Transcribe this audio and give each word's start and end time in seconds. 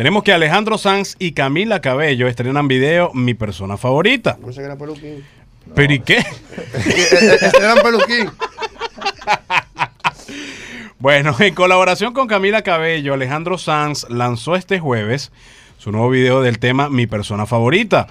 Tenemos 0.00 0.22
que 0.22 0.32
Alejandro 0.32 0.78
Sanz 0.78 1.14
y 1.18 1.32
Camila 1.32 1.82
Cabello 1.82 2.26
estrenan 2.26 2.68
video 2.68 3.12
Mi 3.12 3.34
persona 3.34 3.76
favorita. 3.76 4.38
No 4.40 4.50
sé 4.50 4.60
que 4.60 4.64
era 4.64 4.76
peluquín. 4.76 5.22
¿Pero 5.74 5.92
y 5.92 6.00
qué? 6.00 6.16
Estrenan 7.42 7.80
peluquín. 7.82 8.30
Bueno, 10.98 11.36
en 11.38 11.54
colaboración 11.54 12.14
con 12.14 12.28
Camila 12.28 12.62
Cabello, 12.62 13.12
Alejandro 13.12 13.58
Sanz 13.58 14.06
lanzó 14.08 14.56
este 14.56 14.78
jueves 14.80 15.32
su 15.76 15.92
nuevo 15.92 16.08
video 16.08 16.40
del 16.40 16.58
tema 16.58 16.88
Mi 16.88 17.06
persona 17.06 17.44
favorita. 17.44 18.06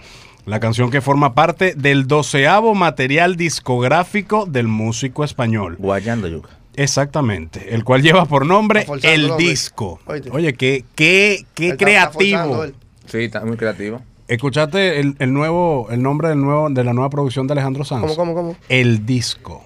La 0.46 0.60
canción 0.60 0.92
que 0.92 1.02
forma 1.02 1.34
parte 1.34 1.74
del 1.76 2.06
doceavo 2.06 2.76
material 2.76 3.36
discográfico 3.36 4.46
del 4.46 4.68
músico 4.68 5.24
español. 5.24 5.76
Guayando 5.80 6.28
yuca. 6.28 6.59
Exactamente, 6.80 7.74
el 7.76 7.84
cual 7.84 8.02
lleva 8.02 8.26
por 8.26 8.46
nombre 8.46 8.86
El. 9.04 9.36
Disco. 9.38 10.00
Oíste. 10.06 10.30
Oye, 10.32 10.54
qué, 10.54 10.86
qué, 10.96 11.46
qué 11.54 11.76
creativo. 11.76 12.66
Sí, 13.06 13.26
está 13.26 13.44
muy 13.44 13.58
creativo. 13.58 14.02
¿Escuchaste 14.30 15.00
el, 15.00 15.16
el 15.20 15.34
nuevo, 15.34 15.88
el 15.92 16.02
nombre 16.02 16.30
del 16.30 16.40
nuevo, 16.40 16.70
de 16.70 16.84
la 16.84 16.94
nueva 16.94 17.10
producción 17.10 17.48
de 17.48 17.54
Alejandro 17.54 17.84
Sanz? 17.84 18.02
¿Cómo, 18.02 18.16
cómo, 18.16 18.34
cómo? 18.34 18.56
El 18.70 19.06
Disco. 19.06 19.66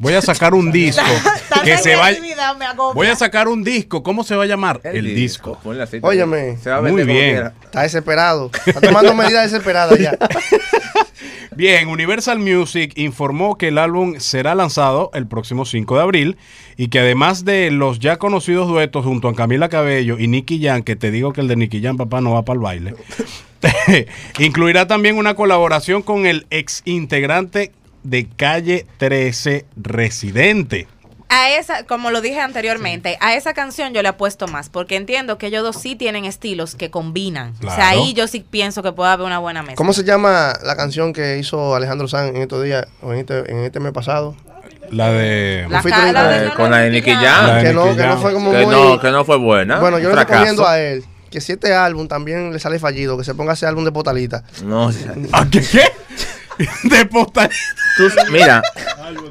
Voy 0.00 0.14
a 0.14 0.22
sacar 0.22 0.54
un 0.54 0.72
disco 0.72 1.02
que 1.62 1.76
se 1.76 1.94
va. 1.94 2.08
Voy 2.94 3.08
a 3.08 3.16
sacar 3.16 3.48
un 3.48 3.62
disco. 3.62 4.02
¿Cómo 4.02 4.24
se 4.24 4.34
va 4.34 4.44
a 4.44 4.46
llamar? 4.46 4.80
El, 4.82 5.14
disco. 5.14 5.58
Así. 5.82 5.98
Óyeme. 6.00 6.56
Se 6.56 6.70
va 6.70 6.78
a 6.78 6.82
Muy 6.82 7.04
bien. 7.04 7.52
Está 7.64 7.82
desesperado. 7.82 8.50
Está 8.64 8.80
tomando 8.80 9.14
medidas 9.16 9.50
desesperadas 9.50 9.98
ya. 9.98 10.12
Bien, 11.60 11.88
Universal 11.88 12.38
Music 12.38 12.94
informó 12.96 13.58
que 13.58 13.68
el 13.68 13.76
álbum 13.76 14.14
será 14.18 14.54
lanzado 14.54 15.10
el 15.12 15.26
próximo 15.26 15.66
5 15.66 15.94
de 15.94 16.02
abril 16.02 16.36
y 16.78 16.88
que 16.88 17.00
además 17.00 17.44
de 17.44 17.70
los 17.70 17.98
ya 17.98 18.16
conocidos 18.16 18.66
duetos 18.66 19.04
junto 19.04 19.28
a 19.28 19.34
Camila 19.34 19.68
Cabello 19.68 20.18
y 20.18 20.26
Nicky 20.26 20.58
Jam, 20.64 20.82
que 20.82 20.96
te 20.96 21.10
digo 21.10 21.34
que 21.34 21.42
el 21.42 21.48
de 21.48 21.56
Nicky 21.56 21.82
Jam, 21.82 21.98
papá, 21.98 22.22
no 22.22 22.32
va 22.32 22.46
para 22.46 22.54
el 22.54 22.60
baile, 22.62 22.94
incluirá 24.38 24.86
también 24.86 25.18
una 25.18 25.34
colaboración 25.34 26.00
con 26.00 26.24
el 26.24 26.46
ex 26.48 26.80
integrante 26.86 27.72
de 28.04 28.26
Calle 28.26 28.86
13 28.96 29.66
Residente. 29.76 30.88
A 31.32 31.50
esa, 31.50 31.84
como 31.84 32.10
lo 32.10 32.20
dije 32.20 32.40
anteriormente, 32.40 33.16
a 33.20 33.34
esa 33.34 33.54
canción 33.54 33.94
yo 33.94 34.02
le 34.02 34.08
apuesto 34.08 34.48
más, 34.48 34.68
porque 34.68 34.96
entiendo 34.96 35.38
que 35.38 35.46
ellos 35.46 35.62
dos 35.62 35.76
sí 35.80 35.94
tienen 35.94 36.24
estilos 36.24 36.74
que 36.74 36.90
combinan. 36.90 37.54
O 37.60 37.62
sea, 37.66 37.74
Claro. 37.76 38.00
ahí 38.02 38.14
yo 38.14 38.26
sí 38.26 38.44
pienso 38.48 38.82
que 38.82 38.90
puede 38.92 39.10
haber 39.12 39.26
una 39.26 39.38
buena 39.38 39.60
mezcla. 39.62 39.76
¿Cómo 39.76 39.92
se 39.92 40.02
llama 40.04 40.52
la 40.64 40.76
canción 40.76 41.12
que 41.12 41.38
hizo 41.38 41.74
Alejandro 41.76 42.08
Sanz 42.08 42.30
en 42.34 42.42
estos 42.42 42.64
días, 42.64 42.86
o 43.00 43.12
en 43.12 43.20
este, 43.20 43.50
en 43.50 43.60
este 43.60 43.78
mes 43.78 43.92
pasado? 43.92 44.34
La 44.90 45.08
de... 45.10 45.66
La 45.70 45.82
featuring 45.82 46.12
cara 46.12 46.22
con- 46.38 46.48
de 46.48 46.54
con 46.54 46.70
la 46.72 46.78
de 46.78 46.90
Nicky 46.90 47.12
Jam. 47.12 47.62
Que, 47.62 47.72
no, 47.72 47.94
que 47.96 48.02
no 48.06 48.18
fue 48.18 48.32
como 48.32 48.50
Que 48.50 48.66
muy... 48.66 48.74
no, 48.74 48.98
que 49.00 49.10
no 49.12 49.24
fue 49.24 49.36
buena. 49.38 49.78
Bueno, 49.78 50.00
yo 50.00 50.08
le 50.10 50.16
recomiendo 50.16 50.66
a 50.66 50.80
él 50.80 51.04
que 51.30 51.40
si 51.40 51.52
este 51.52 51.72
álbum 51.72 52.08
también 52.08 52.52
le 52.52 52.58
sale 52.58 52.80
fallido, 52.80 53.16
que 53.16 53.22
se 53.22 53.36
ponga 53.36 53.52
ese 53.52 53.64
álbum 53.66 53.84
de 53.84 53.92
Potalita. 53.92 54.42
No, 54.64 54.90
¿Ah, 55.32 55.46
¿Qué? 55.48 55.60
qué? 55.62 55.84
de 56.88 57.06
postal. 57.06 57.48
Tú- 57.96 58.10
mira, 58.32 58.60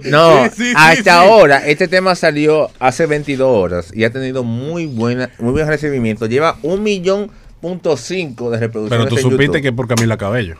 no, 0.06 0.44
Sí, 0.46 0.50
sí, 0.56 0.64
sí, 0.70 0.74
hasta 0.76 1.04
sí. 1.04 1.10
ahora 1.10 1.66
este 1.66 1.88
tema 1.88 2.16
salió 2.16 2.70
hace 2.80 3.06
22 3.06 3.48
horas 3.48 3.92
y 3.94 4.04
ha 4.04 4.12
tenido 4.12 4.44
muy 4.44 4.86
buena, 4.88 5.30
muy 5.40 5.52
buen 5.52 5.68
recibimiento. 5.68 6.26
Lleva 6.26 6.58
un 6.64 6.84
millón 6.84 7.32
punto 7.62 7.98
cinco 7.98 8.50
de 8.52 8.60
reproducciones. 8.60 9.06
Pero 9.06 9.10
tú 9.10 9.16
en 9.18 9.22
supiste 9.22 9.46
YouTube. 9.46 9.62
que 9.62 9.68
es 9.70 9.74
por 9.74 9.88
Camila 9.88 10.18
Cabello. 10.18 10.56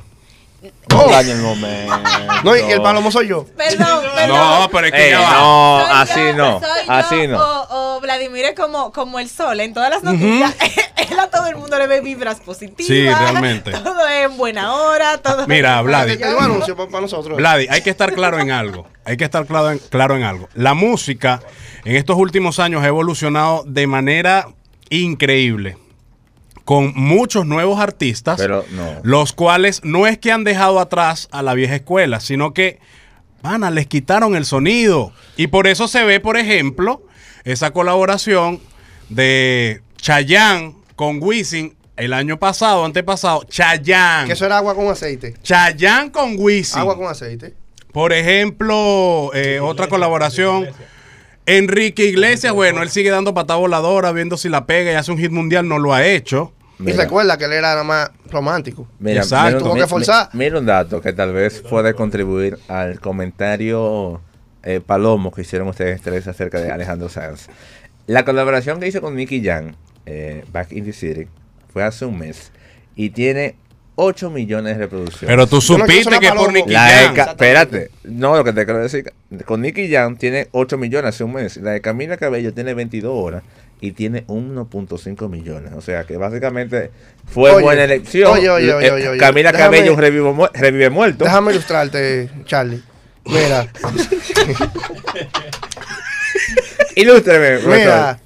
No 2.44 2.56
y 2.56 2.60
el 2.72 2.82
palomo 2.82 3.12
soy 3.12 3.28
yo. 3.28 3.46
Perdón, 3.56 4.04
perdón. 4.16 4.38
No, 4.38 4.70
pero 4.72 4.88
es 4.88 4.92
que 4.92 5.06
Ey, 5.06 5.12
ya 5.12 5.20
va. 5.20 5.34
no, 5.34 5.82
Soy 5.86 5.96
así 6.02 6.20
yo, 6.20 6.34
no, 6.36 6.60
soy 6.60 6.70
yo, 6.86 6.92
así 6.94 7.28
no. 7.28 7.38
O, 7.40 7.98
o 7.98 8.02
Vladimir 8.02 8.46
es 8.46 8.56
como, 8.56 8.92
como 8.92 9.20
el 9.20 9.30
sol. 9.30 9.60
En 9.60 9.74
todas 9.74 9.90
las 9.90 10.04
noticias, 10.04 10.56
él 11.12 11.20
a 11.20 11.28
todo 11.30 11.48
el 11.48 11.56
mundo 11.56 11.78
le 11.78 11.88
ve 11.88 12.02
vibras 12.02 12.40
positivas. 12.40 12.88
Sí, 12.88 13.04
realmente. 13.08 13.72
Todo 13.84 13.99
en 14.24 14.38
buena 14.38 14.74
hora. 14.74 15.18
Todo 15.18 15.48
Mira, 15.48 15.82
Vladi. 15.82 16.18
Para 16.18 17.02
nosotros. 17.02 17.38
Vladi, 17.38 17.68
hay 17.70 17.82
que 17.82 17.90
estar 17.90 18.14
claro 18.14 18.40
en 18.40 18.52
algo. 18.52 18.88
Hay 19.06 19.18
que 19.18 19.24
estar 19.24 19.46
claro 19.46 19.72
en, 19.72 19.80
claro 19.80 20.16
en 20.16 20.24
algo. 20.24 20.50
La 20.54 20.74
música 20.74 21.42
en 21.86 21.96
estos 21.96 22.18
últimos 22.18 22.60
años 22.60 22.84
ha 22.84 22.88
evolucionado 22.88 23.64
de 23.66 23.88
manera 23.88 24.48
increíble. 24.90 25.78
Con 26.66 26.94
muchos 26.96 27.48
nuevos 27.48 27.80
artistas, 27.80 28.38
Pero 28.38 28.64
no. 28.72 29.00
los 29.02 29.34
cuales 29.34 29.82
no 29.84 30.06
es 30.06 30.20
que 30.20 30.32
han 30.32 30.44
dejado 30.44 30.80
atrás 30.80 31.28
a 31.32 31.42
la 31.42 31.56
vieja 31.56 31.76
escuela, 31.76 32.20
sino 32.20 32.54
que, 32.54 32.80
pana, 33.42 33.72
les 33.72 33.88
quitaron 33.88 34.36
el 34.36 34.46
sonido. 34.46 35.12
Y 35.36 35.48
por 35.48 35.66
eso 35.66 35.88
se 35.88 36.04
ve, 36.04 36.20
por 36.20 36.38
ejemplo, 36.38 37.02
esa 37.44 37.72
colaboración 37.72 38.60
de 39.10 39.82
Chayanne 39.98 40.76
con 40.96 41.18
Wisin 41.24 41.76
el 42.00 42.14
año 42.14 42.38
pasado, 42.40 42.84
antepasado. 42.86 43.44
Chayanne. 43.44 44.28
Que 44.28 44.34
eso 44.34 44.46
era 44.46 44.58
agua 44.58 44.74
con 44.76 44.88
aceite. 44.88 45.36
Chayanne 45.44 46.12
con 46.12 46.36
Wisin. 46.38 46.80
Agua 46.80 46.96
con 46.98 47.08
aceite. 47.08 47.54
Por 47.92 48.14
ejemplo, 48.14 49.32
eh, 49.34 49.60
otra 49.60 49.88
colaboración. 49.88 50.68
Enrique 51.46 52.06
Iglesias, 52.06 52.54
bueno, 52.54 52.84
él 52.84 52.90
sigue 52.90 53.10
dando 53.10 53.34
patada 53.34 53.60
voladora, 53.60 54.12
viendo 54.12 54.38
si 54.38 54.50
la 54.50 54.66
pega 54.68 54.92
y 54.92 54.96
hace 54.96 55.12
un 55.12 55.18
hit 55.18 55.32
mundial, 55.32 55.68
no 55.68 55.80
lo 55.80 55.94
ha 55.94 56.06
hecho. 56.06 56.54
Y 56.80 56.92
recuerda 56.94 57.38
que 57.38 57.46
él 57.46 57.54
era 57.54 57.70
nada 57.72 57.84
más 57.84 58.12
romántico. 58.30 58.88
Mira, 59.00 59.22
Exacto. 59.22 59.48
mira 59.58 59.60
Tuvo 59.60 59.76
que 59.76 59.88
forzar. 59.88 60.30
mi- 60.34 60.46
Mira 60.46 60.60
un 60.60 60.66
dato 60.66 61.02
que 61.02 61.12
tal 61.12 61.34
vez 61.34 61.62
puede 61.62 61.94
contribuir 61.94 62.58
al 62.68 63.00
comentario 63.02 64.22
eh, 64.64 64.80
palomo 64.86 65.32
que 65.32 65.42
hicieron 65.42 65.68
ustedes 65.70 66.02
tres 66.02 66.28
acerca 66.28 66.60
de 66.62 66.72
Alejandro 66.72 67.10
Sanz. 67.10 67.48
La 68.08 68.24
colaboración 68.26 68.80
que 68.80 68.88
hizo 68.88 69.02
con 69.02 69.16
Nicky 69.16 69.44
Jam, 69.44 69.74
eh, 70.06 70.46
Back 70.52 70.72
in 70.74 70.86
the 70.86 70.94
City, 70.94 71.28
fue 71.72 71.84
hace 71.84 72.06
un 72.06 72.18
mes 72.18 72.52
y 72.96 73.10
tiene 73.12 73.56
8 73.96 74.30
millones 74.30 74.76
de 74.78 74.84
reproducciones. 74.84 75.28
Pero 75.28 75.46
tú 75.48 75.60
supiste 75.62 76.20
que 76.20 76.28
una 76.32 76.36
por. 76.36 76.54
Nicky 76.54 76.74
Jam. 76.74 77.18
espérate, 77.18 77.92
no, 78.04 78.36
lo 78.38 78.44
que 78.46 78.54
te 78.54 78.64
quiero 78.66 78.80
decir, 78.80 79.12
con 79.46 79.62
Nicky 79.62 79.92
Jam 79.92 80.16
tiene 80.18 80.48
8 80.52 80.78
millones 80.78 81.10
hace 81.16 81.24
un 81.26 81.34
mes, 81.34 81.58
la 81.58 81.72
de 81.72 81.82
Camila 81.82 82.16
Cabello 82.18 82.54
tiene 82.54 82.74
22 82.74 83.12
horas 83.14 83.44
y 83.82 83.92
tiene 83.94 84.26
1.5 84.28 85.30
millones, 85.30 85.72
o 85.76 85.82
sea 85.82 86.04
que 86.06 86.18
básicamente 86.18 86.92
fue 87.26 87.52
Oye, 87.52 87.64
buena 87.64 87.84
elección. 87.86 88.32
oye, 88.32 88.50
oye, 88.50 88.74
oye, 88.74 88.88
Eh, 88.88 88.92
oye, 88.92 89.08
oye. 89.10 89.20
Camila 89.20 89.52
Déjame- 89.52 89.78
Cabello 89.78 89.96
revive, 89.96 90.32
mu- 90.34 90.48
revive 90.54 90.90
muerto. 90.90 91.24
Déjame 91.26 91.52
ilustrarte, 91.52 92.30
Charlie. 92.46 92.82
Mira, 93.26 93.68
Ilústreme, 96.96 97.60
profesor. 97.60 97.78
mira. 97.78 98.20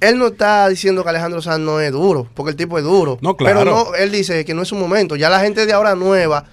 Él 0.00 0.18
no 0.18 0.28
está 0.28 0.68
diciendo 0.68 1.02
que 1.02 1.10
Alejandro 1.10 1.42
Sanz 1.42 1.58
no 1.60 1.80
es 1.80 1.90
duro, 1.92 2.28
porque 2.34 2.50
el 2.50 2.56
tipo 2.56 2.78
es 2.78 2.84
duro. 2.84 3.18
No, 3.20 3.36
claro. 3.36 3.58
Pero 3.60 3.70
no, 3.70 3.94
él 3.94 4.12
dice 4.12 4.44
que 4.44 4.54
no 4.54 4.62
es 4.62 4.68
su 4.68 4.76
momento. 4.76 5.16
Ya 5.16 5.28
la 5.28 5.40
gente 5.40 5.66
de 5.66 5.72
ahora 5.72 5.94
nueva 5.96 6.44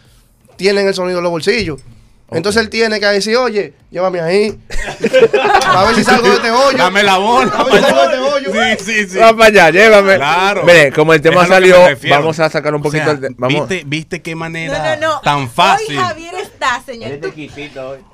tienen 0.55 0.87
el 0.87 0.93
sonido 0.93 1.19
en 1.19 1.23
los 1.23 1.31
bolsillos. 1.31 1.79
Entonces 2.31 2.63
él 2.63 2.69
tiene 2.71 2.99
que 2.99 3.05
decir, 3.05 3.37
oye, 3.37 3.75
llévame 3.91 4.19
ahí. 4.19 4.57
a 5.67 5.83
ver 5.85 5.95
si 5.95 6.03
salgo 6.03 6.27
de 6.27 6.35
este 6.35 6.49
hoyo. 6.49 6.75
Dame 6.77 7.03
la 7.03 7.17
bola. 7.17 7.51
A 7.51 7.63
ver 7.65 7.75
si 7.75 7.81
salgo 7.81 7.99
de 8.01 8.05
este 8.05 8.19
hoyo. 8.19 8.51
Sí, 8.79 8.83
sí, 8.83 9.07
sí. 9.09 9.17
Vamos 9.19 9.35
para 9.35 9.45
allá, 9.49 9.69
llévame. 9.69 10.15
Claro. 10.15 10.63
Mire, 10.63 10.91
como 10.91 11.13
el 11.13 11.21
tema 11.21 11.45
salió, 11.45 11.77
vamos 12.09 12.39
a 12.39 12.49
sacar 12.49 12.73
un 12.73 12.79
O 12.81 12.83
poquito 12.83 13.03
sea, 13.03 13.13
el 13.13 13.19
te- 13.21 13.27
vamos. 13.37 13.69
¿viste, 13.69 13.83
¿Viste 13.87 14.21
qué 14.23 14.31
No, 14.31 14.37
manera 14.37 14.95
no, 14.97 15.07
no. 15.15 15.21
tan 15.21 15.47
fácil? 15.49 15.97
Hoy 15.99 16.03
Javier 16.03 16.33
está, 16.55 16.81
señor. 16.85 17.11
Este 17.11 17.27
¿Tú- 17.29 17.35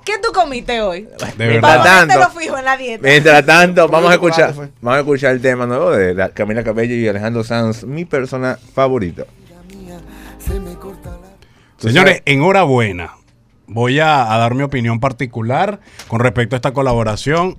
¿Qué 0.04 0.14
tú 0.22 0.32
comiste 0.34 0.82
hoy? 0.82 1.08
De 1.38 1.48
verdad. 1.48 1.84
Tanto, 1.84 2.20
lo 2.20 2.30
fijo 2.30 2.58
en 2.58 2.66
la 2.66 2.76
dieta. 2.78 3.08
mientras 3.08 3.46
tanto, 3.46 3.88
vamos 3.88 4.10
a 4.12 4.14
escuchar, 4.14 4.54
vamos 4.82 4.98
a 4.98 5.00
escuchar 5.00 5.32
el 5.34 5.42
tema 5.42 5.66
nuevo 5.66 5.92
de 5.92 6.14
la- 6.14 6.30
Camila 6.30 6.64
Cabello 6.64 6.96
y 6.96 7.08
Alejandro 7.08 7.44
Sanz, 7.44 7.84
mi 7.84 8.06
persona 8.06 8.58
favorita. 8.74 9.24
Señores, 11.78 12.22
enhorabuena. 12.26 13.16
Voy 13.68 14.00
a, 14.00 14.34
a 14.34 14.38
dar 14.38 14.54
mi 14.54 14.64
opinión 14.64 15.00
particular 15.00 15.80
con 16.08 16.20
respecto 16.20 16.56
a 16.56 16.58
esta 16.58 16.74
colaboración. 16.74 17.58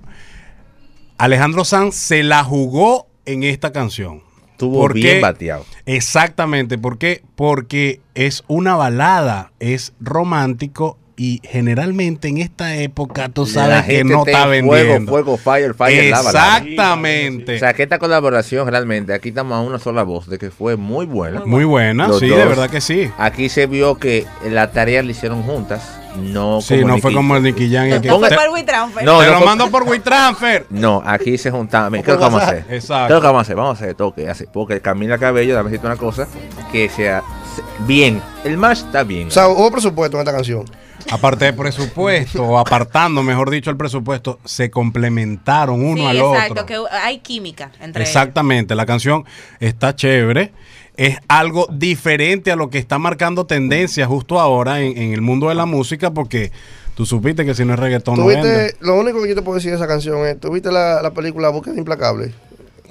Alejandro 1.17 1.65
Sanz 1.65 1.95
se 1.95 2.23
la 2.23 2.43
jugó 2.43 3.07
en 3.25 3.43
esta 3.43 3.71
canción. 3.71 4.21
Estuvo 4.65 4.79
¿Por 4.79 4.93
bien 4.93 5.15
qué? 5.15 5.21
bateado. 5.21 5.65
Exactamente. 5.85 6.77
¿Por 6.77 6.97
qué? 6.97 7.21
Porque 7.35 7.99
es 8.15 8.43
una 8.47 8.75
balada, 8.75 9.51
es 9.59 9.93
romántico 9.99 10.97
y 11.15 11.41
generalmente 11.43 12.27
en 12.27 12.39
esta 12.39 12.75
época 12.75 13.29
tú 13.29 13.43
La 13.45 13.47
sabes 13.51 13.83
que 13.85 14.03
no 14.03 14.25
está 14.25 14.43
en 14.55 14.67
vendiendo. 14.67 15.11
Fuego, 15.11 15.37
fuego, 15.37 15.37
fire, 15.37 15.73
fire, 15.75 16.09
la 16.09 16.21
balada. 16.21 16.57
Exactamente. 16.57 17.55
O 17.55 17.59
sea, 17.59 17.73
que 17.73 17.83
esta 17.83 17.99
colaboración 17.99 18.67
realmente, 18.67 19.13
aquí 19.13 19.29
estamos 19.29 19.53
a 19.53 19.61
una 19.61 19.77
sola 19.79 20.03
voz 20.03 20.27
de 20.27 20.39
que 20.39 20.49
fue 20.49 20.75
muy 20.75 21.05
buena. 21.05 21.43
Muy 21.45 21.65
buena, 21.65 22.07
Los 22.07 22.19
sí, 22.19 22.27
dos. 22.27 22.37
de 22.39 22.45
verdad 22.45 22.69
que 22.69 22.81
sí. 22.81 23.09
Aquí 23.17 23.49
se 23.49 23.67
vio 23.67 23.95
que 23.99 24.25
la 24.49 24.71
tarea 24.71 25.03
la 25.03 25.11
hicieron 25.11 25.43
juntas, 25.43 25.99
no 26.17 26.61
Sí, 26.61 26.75
como 26.81 26.87
no 26.95 26.97
fue 26.99 27.13
como 27.13 27.35
el 27.35 27.43
Nicky 27.43 27.71
Jam. 27.71 27.89
No 28.03 28.19
fue 28.19 28.29
Te- 28.29 28.35
por 28.35 28.49
WeTransfer. 28.49 29.03
No, 29.03 29.19
te 29.19 29.27
lo 29.27 29.37
fue- 29.37 29.45
mando 29.45 29.69
por 29.71 29.83
WeTransfer. 29.83 30.67
No, 30.69 31.01
aquí 31.05 31.37
se 31.37 31.51
juntaban. 31.51 31.91
Mira, 31.91 32.01
O 32.01 32.05
¿Qué 32.05 32.11
es 32.11 32.15
lo 32.15 32.19
que 32.19 32.23
vamos 32.23 32.41
a 32.41 32.45
hacer? 32.47 32.65
Exacto. 32.69 33.07
¿Qué 33.07 33.13
es 33.13 33.15
lo 33.15 33.21
que 33.21 33.27
vamos 33.27 33.39
a 33.39 33.41
hacer? 33.41 33.55
Vamos 33.55 33.81
a 33.81 33.83
hacer 33.83 33.95
toque, 33.95 34.29
así. 34.29 34.45
Porque 34.51 34.81
Camila 34.81 35.17
Cabello, 35.17 35.55
dame 35.55 35.69
decirte 35.69 35.87
una 35.87 35.95
cosa, 35.97 36.27
que 36.71 36.89
sea 36.89 37.21
se- 37.55 37.61
bien. 37.85 38.21
El 38.43 38.57
match 38.57 38.79
está 38.79 39.03
bien. 39.03 39.27
O 39.27 39.31
sea, 39.31 39.47
hubo 39.47 39.71
presupuesto 39.71 40.17
en 40.17 40.21
esta 40.21 40.33
canción. 40.33 40.65
aparte 41.11 41.45
de 41.45 41.53
presupuesto, 41.53 42.43
o 42.43 42.57
apartando, 42.59 43.23
mejor 43.23 43.49
dicho, 43.49 43.69
el 43.69 43.77
presupuesto, 43.77 44.39
se 44.45 44.69
complementaron 44.71 45.83
uno 45.83 45.97
sí, 45.97 46.05
al 46.07 46.17
exacto, 46.17 46.53
otro. 46.53 46.65
que 46.65 46.95
hay 46.95 47.19
química 47.19 47.71
entre 47.81 48.03
ellos. 48.03 48.09
Exactamente, 48.15 48.73
la 48.75 48.85
canción 48.85 49.25
está 49.59 49.95
chévere. 49.95 50.53
Es 50.95 51.17
algo 51.27 51.67
diferente 51.71 52.51
a 52.51 52.55
lo 52.55 52.69
que 52.69 52.77
está 52.77 52.99
marcando 52.99 53.45
tendencia 53.45 54.05
justo 54.05 54.39
ahora 54.39 54.79
en, 54.81 54.97
en 54.97 55.13
el 55.13 55.21
mundo 55.21 55.49
de 55.49 55.55
la 55.55 55.65
música, 55.65 56.11
porque 56.11 56.51
tú 56.95 57.05
supiste 57.05 57.45
que 57.45 57.55
si 57.55 57.65
no 57.65 57.73
es 57.73 57.79
reggaetón 57.79 58.19
no 58.19 58.25
vende. 58.27 58.41
¿Tuviste, 58.69 58.77
lo 58.85 58.95
único 58.99 59.21
que 59.23 59.29
yo 59.29 59.35
te 59.35 59.41
puedo 59.41 59.55
decir 59.55 59.71
de 59.71 59.77
esa 59.77 59.87
canción 59.87 60.25
es, 60.27 60.39
¿tuviste 60.39 60.71
la, 60.71 61.01
la 61.01 61.11
película 61.11 61.49
Búsqueda 61.49 61.75
Implacable? 61.77 62.33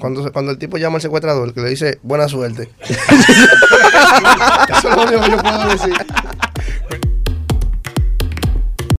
Cuando, 0.00 0.24
se- 0.24 0.30
cuando 0.32 0.50
el 0.50 0.58
tipo 0.58 0.78
llama 0.78 0.96
al 0.96 1.02
secuestrador, 1.02 1.54
que 1.54 1.60
le 1.60 1.70
dice, 1.70 2.00
buena 2.02 2.26
suerte. 2.26 2.68
Eso 4.68 4.88
es 4.88 4.96
lo 4.96 5.02
único 5.02 5.20
que 5.22 5.30
yo 5.30 5.36
puedo 5.38 5.68
decir. 5.68 5.94